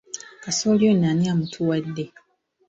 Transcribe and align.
Kasooli 0.43 0.83
ono 0.91 1.05
ani 1.11 1.25
amutuwadde? 1.33 2.05